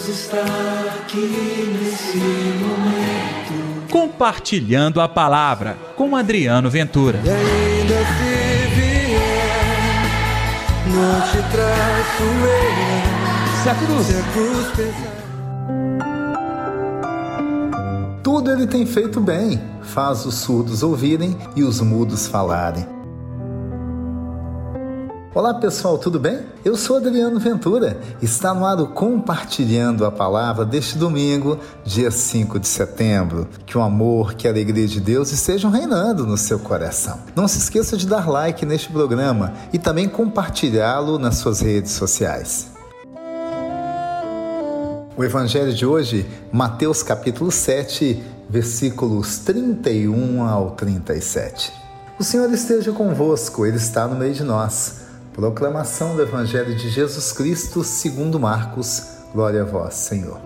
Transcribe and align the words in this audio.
Deus 0.00 0.08
está 0.08 0.42
aqui 1.02 1.76
nesse 1.78 2.16
momento. 2.16 3.88
Compartilhando 3.90 5.00
a 5.00 5.08
palavra 5.08 5.76
com 5.96 6.16
Adriano 6.16 6.70
Ventura. 6.70 7.20
E 7.22 7.28
ainda 7.28 7.98
se 7.98 8.66
vier, 8.74 10.02
não 10.86 11.20
te 11.20 11.38
traço. 11.50 12.22
Se 13.62 13.68
a 13.68 13.74
cruz, 13.74 14.06
Se 14.06 14.16
a 14.16 14.22
cruz 14.32 14.66
pesar. 14.74 15.20
Tudo 18.22 18.50
ele 18.52 18.66
tem 18.66 18.86
feito 18.86 19.20
bem, 19.20 19.60
faz 19.82 20.24
os 20.24 20.36
surdos 20.36 20.82
ouvirem 20.82 21.36
e 21.54 21.62
os 21.62 21.80
mudos 21.80 22.26
falarem. 22.26 22.99
Olá 25.32 25.54
pessoal, 25.54 25.96
tudo 25.96 26.18
bem? 26.18 26.40
Eu 26.64 26.74
sou 26.76 26.96
Adriano 26.96 27.38
Ventura. 27.38 28.00
Está 28.20 28.52
no 28.52 28.66
ar 28.66 28.80
o 28.80 28.88
Compartilhando 28.88 30.04
a 30.04 30.10
Palavra 30.10 30.64
deste 30.64 30.98
domingo, 30.98 31.56
dia 31.84 32.10
5 32.10 32.58
de 32.58 32.66
setembro. 32.66 33.46
Que 33.64 33.78
o 33.78 33.80
amor, 33.80 34.34
que 34.34 34.48
a 34.48 34.50
alegria 34.50 34.88
de 34.88 34.98
Deus 34.98 35.30
estejam 35.30 35.70
reinando 35.70 36.26
no 36.26 36.36
seu 36.36 36.58
coração. 36.58 37.20
Não 37.36 37.46
se 37.46 37.58
esqueça 37.58 37.96
de 37.96 38.08
dar 38.08 38.28
like 38.28 38.66
neste 38.66 38.90
programa 38.90 39.52
e 39.72 39.78
também 39.78 40.08
compartilhá-lo 40.08 41.16
nas 41.16 41.36
suas 41.36 41.60
redes 41.60 41.92
sociais. 41.92 42.66
O 45.16 45.22
evangelho 45.22 45.72
de 45.72 45.86
hoje, 45.86 46.28
Mateus 46.50 47.04
capítulo 47.04 47.52
7, 47.52 48.20
versículos 48.48 49.38
31 49.38 50.42
ao 50.42 50.72
37. 50.72 51.72
O 52.18 52.24
Senhor 52.24 52.52
esteja 52.52 52.90
convosco, 52.90 53.64
ele 53.64 53.76
está 53.76 54.08
no 54.08 54.16
meio 54.16 54.34
de 54.34 54.42
nós. 54.42 55.08
Proclamação 55.40 56.14
do 56.14 56.20
evangelho 56.20 56.74
de 56.74 56.90
Jesus 56.90 57.32
Cristo, 57.32 57.82
segundo 57.82 58.38
Marcos. 58.38 59.04
Glória 59.32 59.62
a 59.62 59.64
vós, 59.64 59.94
Senhor. 59.94 60.38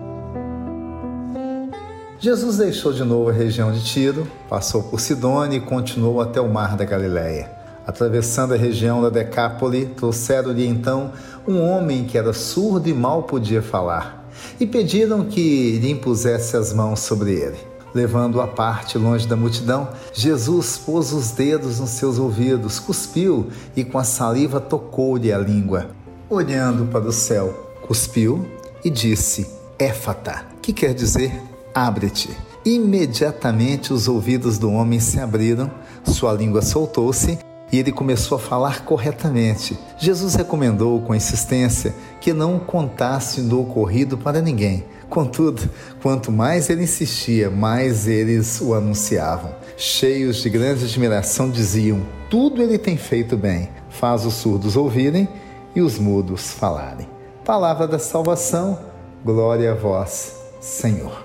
Jesus 2.17 2.59
deixou 2.59 2.93
de 2.93 3.03
novo 3.03 3.29
a 3.29 3.33
região 3.33 3.73
de 3.73 3.83
Tiro, 3.83 4.25
passou 4.47 4.83
por 4.83 5.01
Sidônia 5.01 5.57
e 5.57 5.59
continuou 5.59 6.21
até 6.21 6.39
o 6.39 6.47
mar 6.47 6.77
da 6.77 6.85
Galileia. 6.85 7.51
Atravessando 7.85 8.53
a 8.53 8.57
região 8.57 9.01
da 9.01 9.09
Decápole, 9.09 9.87
trouxeram-lhe 9.87 10.65
então 10.65 11.11
um 11.45 11.61
homem 11.61 12.05
que 12.05 12.17
era 12.17 12.31
surdo 12.31 12.87
e 12.87 12.93
mal 12.93 13.23
podia 13.23 13.61
falar, 13.61 14.25
e 14.61 14.65
pediram 14.65 15.25
que 15.25 15.77
lhe 15.77 15.91
impusesse 15.91 16.55
as 16.55 16.71
mãos 16.71 17.01
sobre 17.01 17.33
ele. 17.33 17.74
Levando-o 17.95 18.41
à 18.41 18.47
parte, 18.47 18.97
longe 18.97 19.25
da 19.25 19.37
multidão, 19.37 19.87
Jesus 20.11 20.77
pôs 20.77 21.13
os 21.13 21.31
dedos 21.31 21.79
nos 21.79 21.91
seus 21.91 22.19
ouvidos, 22.19 22.77
cuspiu 22.77 23.47
e 23.73 23.85
com 23.85 23.97
a 23.97 24.03
saliva 24.03 24.59
tocou-lhe 24.59 25.31
a 25.31 25.37
língua. 25.37 25.87
Olhando 26.29 26.91
para 26.91 27.07
o 27.07 27.13
céu, 27.13 27.71
cuspiu 27.87 28.45
e 28.83 28.89
disse: 28.89 29.49
Éfata, 29.79 30.45
que 30.61 30.73
quer 30.73 30.93
dizer 30.93 31.41
abre-te. 31.73 32.29
Imediatamente 32.65 33.93
os 33.93 34.09
ouvidos 34.09 34.57
do 34.57 34.69
homem 34.71 34.99
se 34.99 35.17
abriram, 35.17 35.71
sua 36.03 36.33
língua 36.33 36.61
soltou-se 36.61 37.39
e 37.71 37.79
ele 37.79 37.91
começou 37.91 38.37
a 38.37 38.39
falar 38.39 38.85
corretamente. 38.85 39.77
Jesus 39.97 40.35
recomendou 40.35 41.01
com 41.01 41.15
insistência 41.15 41.93
que 42.21 42.33
não 42.33 42.59
contasse 42.59 43.41
do 43.41 43.61
ocorrido 43.61 44.17
para 44.17 44.41
ninguém. 44.41 44.85
Contudo, 45.09 45.69
quanto 46.01 46.31
mais 46.31 46.69
ele 46.69 46.83
insistia, 46.83 47.49
mais 47.49 48.07
eles 48.07 48.59
o 48.61 48.73
anunciavam. 48.73 49.53
Cheios 49.77 50.37
de 50.37 50.49
grande 50.49 50.85
admiração, 50.85 51.49
diziam: 51.49 52.01
Tudo 52.29 52.61
ele 52.61 52.77
tem 52.77 52.97
feito 52.97 53.37
bem, 53.37 53.69
faz 53.89 54.25
os 54.25 54.33
surdos 54.35 54.75
ouvirem 54.75 55.27
e 55.75 55.81
os 55.81 55.99
mudos 55.99 56.51
falarem. 56.51 57.07
Palavra 57.43 57.87
da 57.87 57.99
salvação, 57.99 58.79
glória 59.23 59.71
a 59.71 59.75
vós, 59.75 60.35
Senhor. 60.59 61.23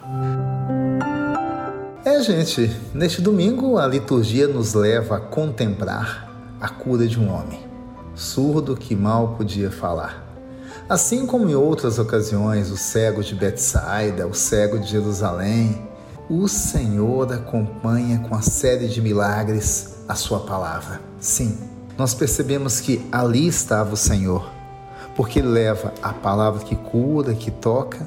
É, 2.04 2.20
gente, 2.22 2.70
neste 2.92 3.22
domingo 3.22 3.78
a 3.78 3.86
liturgia 3.86 4.47
nos 4.47 4.75
leva 4.75 5.16
a 5.16 5.20
contemplar 5.20 6.29
a 6.60 6.69
cura 6.69 7.06
de 7.06 7.19
um 7.19 7.32
homem, 7.32 7.60
surdo 8.15 8.76
que 8.76 8.94
mal 8.94 9.34
podia 9.37 9.71
falar. 9.71 10.26
Assim 10.88 11.26
como 11.26 11.48
em 11.48 11.54
outras 11.54 11.98
ocasiões, 11.98 12.71
o 12.71 12.76
cego 12.76 13.22
de 13.22 13.34
Betsaida, 13.34 14.26
o 14.26 14.34
cego 14.34 14.78
de 14.78 14.88
Jerusalém, 14.88 15.88
o 16.28 16.47
Senhor 16.49 17.32
acompanha 17.32 18.19
com 18.20 18.34
a 18.34 18.43
série 18.43 18.88
de 18.88 19.00
milagres 19.00 19.97
a 20.09 20.15
sua 20.15 20.41
palavra. 20.41 21.00
Sim, 21.19 21.59
nós 21.97 22.15
percebemos 22.15 22.81
que 22.81 23.04
ali 23.10 23.47
estava 23.47 23.94
o 23.94 23.97
Senhor, 23.97 24.50
porque 25.16 25.41
leva 25.41 25.93
a 26.03 26.12
palavra 26.12 26.65
que 26.65 26.76
cura, 26.76 27.34
que 27.34 27.50
toca, 27.50 28.06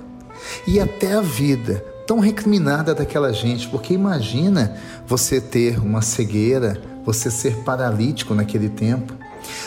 e 0.68 0.80
até 0.80 1.14
a 1.14 1.22
vida 1.22 1.84
tão 2.06 2.20
recriminada 2.20 2.94
daquela 2.94 3.32
gente, 3.32 3.68
porque 3.68 3.94
imagina 3.94 4.76
você 5.08 5.40
ter 5.40 5.80
uma 5.80 6.02
cegueira, 6.02 6.82
você 7.06 7.30
ser 7.30 7.58
paralítico 7.64 8.34
naquele 8.34 8.70
tempo. 8.70 9.14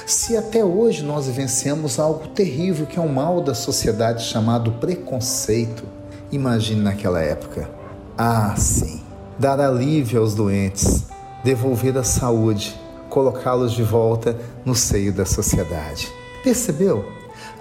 Se 0.07 0.37
até 0.37 0.65
hoje 0.65 1.05
nós 1.05 1.27
vivenciamos 1.27 1.99
algo 1.99 2.29
terrível 2.29 2.87
que 2.87 2.99
é 2.99 3.03
o 3.03 3.09
mal 3.09 3.41
da 3.41 3.55
sociedade 3.55 4.25
chamado 4.25 4.73
preconceito, 4.73 5.85
imagine 6.33 6.81
naquela 6.81 7.21
época. 7.21 7.69
Ah, 8.17 8.55
sim, 8.57 9.03
dar 9.39 9.61
alívio 9.61 10.21
aos 10.21 10.35
doentes, 10.35 11.05
devolver 11.45 11.97
a 11.99 12.05
saúde, 12.05 12.75
colocá-los 13.11 13.73
de 13.73 13.83
volta 13.83 14.37
no 14.65 14.75
seio 14.75 15.13
da 15.13 15.27
sociedade. 15.27 16.09
Percebeu? 16.43 17.05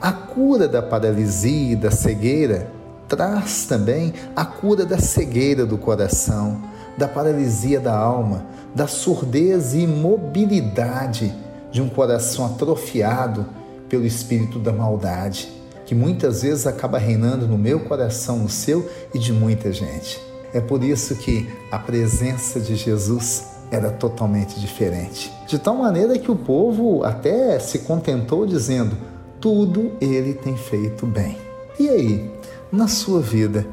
A 0.02 0.12
cura 0.12 0.68
da 0.68 0.82
paralisia 0.82 1.74
e 1.74 1.76
da 1.76 1.92
cegueira 1.92 2.72
traz 3.08 3.66
também 3.66 4.14
a 4.36 4.46
cura 4.46 4.86
da 4.86 4.98
cegueira 4.98 5.66
do 5.66 5.78
coração, 5.78 6.62
da 6.98 7.08
paralisia 7.08 7.80
da 7.80 7.96
alma, 7.96 8.46
da 8.74 8.88
surdez 8.88 9.74
e 9.74 9.82
imobilidade 9.82 11.34
de 11.72 11.82
um 11.82 11.90
coração 11.90 12.46
atrofiado 12.46 13.46
pelo 13.90 14.06
espírito 14.06 14.60
da 14.60 14.72
maldade, 14.72 15.52
que 15.86 15.94
muitas 15.94 16.42
vezes 16.42 16.66
acaba 16.66 16.98
reinando 16.98 17.48
no 17.48 17.58
meu 17.58 17.82
coração, 17.82 18.40
no 18.40 18.50
seu 18.50 18.90
e 19.14 19.20
de 19.20 19.32
muita 19.32 19.72
gente. 19.72 20.20
É 20.54 20.62
por 20.62 20.84
isso 20.84 21.16
que 21.16 21.50
a 21.70 21.78
presença 21.78 22.60
de 22.60 22.76
Jesus 22.76 23.56
era 23.70 23.92
totalmente 23.92 24.60
diferente. 24.60 25.32
De 25.48 25.60
tal 25.60 25.76
maneira 25.76 26.18
que 26.18 26.32
o 26.32 26.36
povo 26.36 27.04
até 27.04 27.60
se 27.60 27.80
contentou 27.80 28.46
dizendo: 28.46 28.96
tudo 29.40 29.92
ele 30.00 30.34
tem 30.34 30.56
feito 30.56 31.06
bem. 31.06 31.38
E 31.80 31.90
aí, 31.90 32.32
na 32.72 32.88
sua 32.88 33.20
vida, 33.20 33.66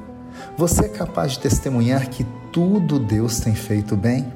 você 0.57 0.87
é 0.87 0.89
capaz 0.89 1.33
de 1.33 1.39
testemunhar 1.39 2.09
que 2.11 2.27
tudo 2.53 2.99
Deus 2.99 3.41
tem 3.41 3.55
feito 3.55 3.97
bem? 3.97 4.31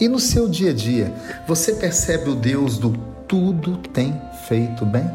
E 0.00 0.06
no 0.08 0.20
seu 0.20 0.48
dia 0.48 0.70
a 0.70 0.74
dia, 0.74 1.12
você 1.46 1.74
percebe 1.74 2.30
o 2.30 2.34
Deus 2.36 2.78
do 2.78 2.92
tudo 3.26 3.76
tem 3.76 4.18
feito 4.46 4.86
bem? 4.86 5.10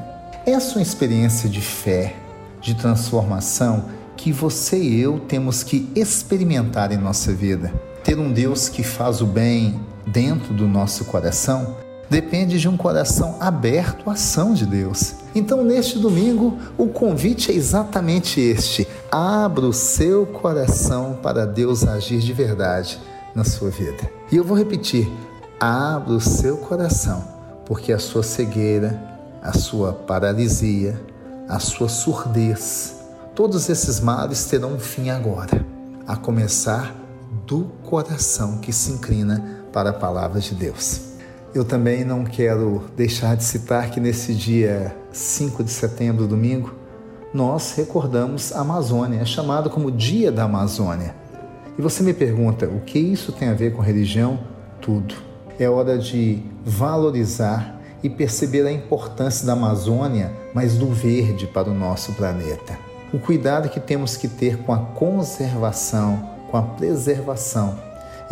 É 0.46 0.58
uma 0.58 0.82
experiência 0.82 1.50
de 1.50 1.62
fé, 1.62 2.14
de 2.60 2.76
transformação 2.76 3.86
que 4.18 4.32
você 4.32 4.78
e 4.78 5.00
eu 5.00 5.20
temos 5.20 5.64
que 5.64 5.90
experimentar 5.96 6.92
em 6.92 6.98
nossa 6.98 7.34
vida. 7.34 7.74
Ter 8.04 8.20
um 8.20 8.32
Deus 8.32 8.68
que 8.68 8.84
faz 8.84 9.22
o 9.22 9.26
bem 9.26 9.80
dentro 10.06 10.54
do 10.54 10.68
nosso 10.68 11.06
coração 11.06 11.78
depende 12.14 12.60
de 12.60 12.70
um 12.70 12.78
coração 12.78 13.38
aberto 13.40 14.08
à 14.08 14.14
ação 14.14 14.54
de 14.54 14.68
Deus. 14.68 15.16
Então, 15.34 15.64
neste 15.64 15.98
domingo, 15.98 16.60
o 16.78 16.86
convite 16.86 17.52
é 17.52 17.56
exatamente 17.56 18.40
este: 18.40 18.88
abra 19.12 19.66
o 19.66 19.74
seu 19.74 20.28
coração 20.28 21.18
para 21.24 21.44
Deus 21.44 21.84
agir 21.84 22.20
de 22.20 22.32
verdade 22.32 23.02
na 23.34 23.44
sua 23.44 23.72
vida. 23.72 24.08
E 24.32 24.36
eu 24.36 24.44
vou 24.44 24.56
repetir: 24.56 25.12
abra 25.60 26.14
o 26.14 26.22
seu 26.22 26.58
coração, 26.58 27.24
porque 27.66 27.92
a 27.92 27.98
sua 27.98 28.22
cegueira, 28.22 29.02
a 29.42 29.58
sua 29.58 29.92
paralisia, 29.92 31.02
a 31.50 31.58
sua 31.58 31.90
surdez, 31.90 32.96
todos 33.34 33.70
esses 33.70 34.00
males 34.00 34.46
terão 34.46 34.74
um 34.74 34.80
fim 34.80 35.10
agora, 35.10 35.66
a 36.06 36.16
começar 36.16 36.96
do 37.48 37.72
coração 37.82 38.60
que 38.60 38.72
se 38.72 38.92
inclina 38.92 39.66
para 39.74 39.90
a 39.90 39.94
palavra 39.94 40.40
de 40.40 40.54
Deus. 40.54 41.13
Eu 41.54 41.64
também 41.64 42.04
não 42.04 42.24
quero 42.24 42.86
deixar 42.98 43.38
de 43.38 43.44
citar 43.44 43.92
que 43.92 44.00
nesse 44.00 44.34
dia 44.34 44.96
5 45.12 45.64
de 45.64 45.70
setembro, 45.70 46.26
domingo, 46.26 46.74
nós 47.32 47.76
recordamos 47.76 48.52
a 48.52 48.62
Amazônia, 48.62 49.20
é 49.20 49.26
chamado 49.26 49.70
como 49.70 49.92
Dia 49.92 50.32
da 50.32 50.46
Amazônia. 50.46 51.14
E 51.78 51.82
você 51.82 52.02
me 52.02 52.12
pergunta, 52.12 52.66
o 52.66 52.80
que 52.80 52.98
isso 52.98 53.32
tem 53.32 53.50
a 53.50 53.54
ver 53.54 53.72
com 53.72 53.84
religião? 53.84 54.40
Tudo. 54.82 55.14
É 55.60 55.70
hora 55.70 55.96
de 55.96 56.42
valorizar 56.66 57.80
e 58.02 58.10
perceber 58.10 58.66
a 58.66 58.72
importância 58.72 59.46
da 59.46 59.54
Amazônia, 59.54 60.32
mas 60.56 60.76
do 60.76 60.88
verde 60.88 61.46
para 61.46 61.70
o 61.70 61.74
nosso 61.74 62.14
planeta. 62.14 62.80
O 63.14 63.20
cuidado 63.20 63.70
que 63.70 63.80
temos 63.80 64.18
que 64.18 64.28
ter 64.28 64.58
com 64.64 64.74
a 64.74 64.80
conservação, 64.80 66.32
com 66.50 66.58
a 66.58 66.64
preservação, 66.64 67.78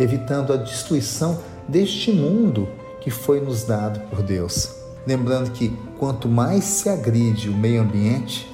evitando 0.00 0.52
a 0.52 0.56
destruição 0.56 1.38
deste 1.68 2.10
mundo 2.10 2.81
que 3.02 3.10
foi 3.10 3.40
nos 3.40 3.64
dado 3.64 4.00
por 4.08 4.22
Deus. 4.22 4.70
Lembrando 5.06 5.50
que 5.50 5.76
quanto 5.98 6.28
mais 6.28 6.62
se 6.62 6.88
agride 6.88 7.48
o 7.48 7.52
meio 7.52 7.82
ambiente, 7.82 8.48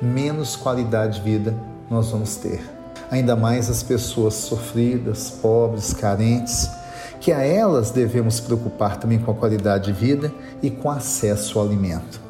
menos 0.00 0.54
qualidade 0.54 1.18
de 1.18 1.24
vida 1.24 1.54
nós 1.90 2.10
vamos 2.10 2.36
ter. 2.36 2.60
Ainda 3.10 3.34
mais 3.34 3.70
as 3.70 3.82
pessoas 3.82 4.34
sofridas, 4.34 5.30
pobres, 5.30 5.94
carentes, 5.94 6.68
que 7.20 7.32
a 7.32 7.42
elas 7.42 7.90
devemos 7.90 8.40
preocupar 8.40 8.98
também 8.98 9.18
com 9.18 9.30
a 9.30 9.34
qualidade 9.34 9.86
de 9.86 9.92
vida 9.92 10.30
e 10.62 10.70
com 10.70 10.90
acesso 10.90 11.58
ao 11.58 11.64
alimento. 11.64 12.20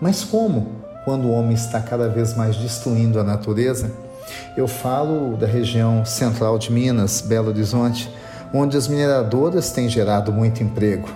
Mas 0.00 0.22
como? 0.22 0.82
Quando 1.06 1.26
o 1.26 1.32
homem 1.32 1.54
está 1.54 1.80
cada 1.80 2.08
vez 2.08 2.36
mais 2.36 2.56
destruindo 2.56 3.18
a 3.18 3.24
natureza? 3.24 3.90
Eu 4.56 4.68
falo 4.68 5.36
da 5.36 5.46
região 5.46 6.04
central 6.04 6.58
de 6.58 6.70
Minas, 6.70 7.22
Belo 7.22 7.48
Horizonte, 7.48 8.12
onde 8.52 8.76
as 8.76 8.86
mineradoras 8.86 9.70
têm 9.70 9.88
gerado 9.88 10.30
muito 10.32 10.62
emprego, 10.62 11.08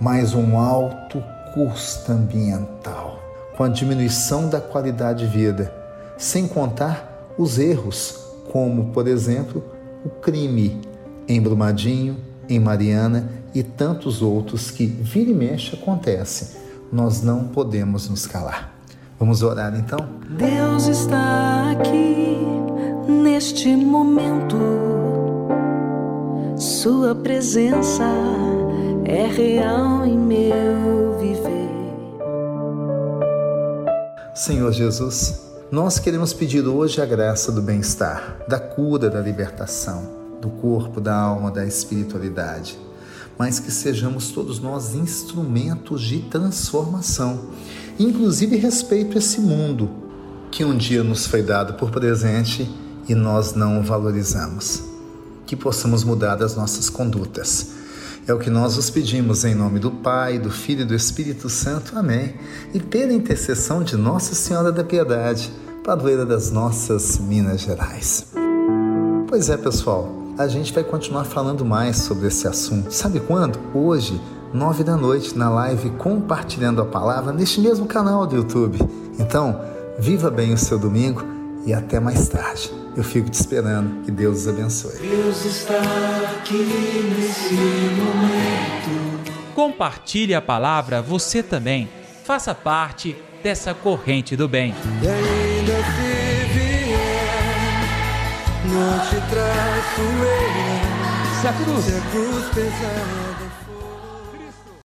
mas 0.00 0.34
um 0.34 0.58
alto 0.58 1.22
custo 1.54 2.12
ambiental, 2.12 3.18
com 3.56 3.64
a 3.64 3.68
diminuição 3.68 4.48
da 4.48 4.60
qualidade 4.60 5.26
de 5.26 5.32
vida, 5.32 5.72
sem 6.18 6.46
contar 6.46 7.34
os 7.38 7.58
erros, 7.58 8.18
como, 8.52 8.92
por 8.92 9.06
exemplo, 9.06 9.64
o 10.04 10.10
crime 10.10 10.80
em 11.28 11.40
Brumadinho, 11.40 12.16
em 12.48 12.60
Mariana 12.60 13.28
e 13.54 13.62
tantos 13.62 14.22
outros 14.22 14.70
que 14.70 14.86
vira 14.86 15.30
e 15.30 15.34
mexe 15.34 15.74
acontecem. 15.74 16.48
Nós 16.92 17.22
não 17.22 17.44
podemos 17.44 18.08
nos 18.08 18.26
calar. 18.26 18.74
Vamos 19.18 19.42
orar 19.42 19.74
então? 19.74 19.98
Deus 20.28 20.86
está 20.86 21.70
aqui 21.72 22.36
neste 23.08 23.74
momento. 23.74 24.56
Sua 26.56 27.14
presença 27.14 28.04
é 29.08 29.24
real 29.28 30.04
em 30.04 30.18
meu 30.18 31.16
viver. 31.20 31.70
Senhor 34.34 34.72
Jesus, 34.72 35.42
nós 35.70 36.00
queremos 36.00 36.32
pedir 36.32 36.66
hoje 36.66 37.00
a 37.00 37.06
graça 37.06 37.52
do 37.52 37.62
bem-estar, 37.62 38.38
da 38.48 38.58
cura, 38.58 39.08
da 39.08 39.20
libertação, 39.20 40.02
do 40.40 40.48
corpo, 40.48 41.00
da 41.00 41.14
alma, 41.14 41.52
da 41.52 41.64
espiritualidade, 41.64 42.76
mas 43.38 43.60
que 43.60 43.70
sejamos 43.70 44.32
todos 44.32 44.58
nós 44.58 44.96
instrumentos 44.96 46.02
de 46.02 46.22
transformação, 46.22 47.50
inclusive 48.00 48.56
respeito 48.56 49.14
a 49.14 49.18
esse 49.18 49.40
mundo 49.40 49.88
que 50.50 50.64
um 50.64 50.76
dia 50.76 51.04
nos 51.04 51.26
foi 51.26 51.42
dado 51.42 51.74
por 51.74 51.92
presente 51.92 52.68
e 53.08 53.14
nós 53.14 53.54
não 53.54 53.78
o 53.78 53.82
valorizamos. 53.84 54.82
Que 55.46 55.54
possamos 55.54 56.02
mudar 56.02 56.42
as 56.42 56.56
nossas 56.56 56.90
condutas. 56.90 57.85
É 58.28 58.34
o 58.34 58.38
que 58.40 58.50
nós 58.50 58.74
vos 58.74 58.90
pedimos 58.90 59.44
em 59.44 59.54
nome 59.54 59.78
do 59.78 59.88
Pai, 59.88 60.36
do 60.36 60.50
Filho 60.50 60.80
e 60.80 60.84
do 60.84 60.96
Espírito 60.96 61.48
Santo. 61.48 61.96
Amém. 61.96 62.34
E 62.74 62.80
ter 62.80 63.04
a 63.04 63.12
intercessão 63.12 63.84
de 63.84 63.96
Nossa 63.96 64.34
Senhora 64.34 64.72
da 64.72 64.82
Piedade, 64.82 65.48
padroeira 65.84 66.26
das 66.26 66.50
nossas 66.50 67.18
Minas 67.18 67.60
Gerais. 67.60 68.26
Pois 69.28 69.48
é, 69.48 69.56
pessoal, 69.56 70.12
a 70.36 70.48
gente 70.48 70.72
vai 70.72 70.82
continuar 70.82 71.22
falando 71.22 71.64
mais 71.64 71.98
sobre 71.98 72.26
esse 72.26 72.48
assunto. 72.48 72.90
Sabe 72.90 73.20
quando? 73.20 73.60
Hoje, 73.72 74.20
nove 74.52 74.82
da 74.82 74.96
noite, 74.96 75.38
na 75.38 75.48
live 75.48 75.90
Compartilhando 75.90 76.82
a 76.82 76.84
Palavra, 76.84 77.32
neste 77.32 77.60
mesmo 77.60 77.86
canal 77.86 78.26
do 78.26 78.34
YouTube. 78.34 78.76
Então, 79.20 79.60
viva 80.00 80.32
bem 80.32 80.52
o 80.52 80.58
seu 80.58 80.80
domingo 80.80 81.22
e 81.64 81.72
até 81.72 82.00
mais 82.00 82.28
tarde. 82.28 82.85
Eu 82.96 83.04
fico 83.04 83.28
te 83.28 83.34
esperando. 83.34 84.02
Que 84.04 84.10
Deus 84.10 84.38
os 84.38 84.48
abençoe. 84.48 84.96
Deus 84.98 85.44
está 85.44 85.78
aqui 86.38 87.12
nesse 87.16 87.52
momento. 87.54 89.20
Compartilhe 89.54 90.34
a 90.34 90.40
palavra 90.40 91.02
você 91.02 91.42
também. 91.42 91.90
Faça 92.24 92.54
parte 92.54 93.14
dessa 93.42 93.74
corrente 93.74 94.34
do 94.34 94.48
bem. 94.48 94.74
E 95.02 95.08
ainda 95.08 95.74
se 95.74 96.46
vier, 96.54 97.82
não 98.64 98.98
te 99.00 99.16
traço 99.30 100.00
eu. 100.00 101.40
Se 101.40 101.46
a 101.48 101.52
cruz 101.52 101.84
Se 101.84 101.94
a 101.94 102.00
cruz 102.10 102.46
pesada 102.54 103.45